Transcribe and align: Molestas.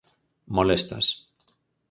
Molestas. 0.59 1.07